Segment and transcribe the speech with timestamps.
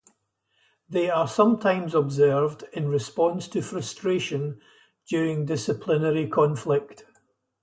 [0.89, 4.59] They are sometimes observed in response to frustration
[5.07, 7.05] during disciplinary conflict.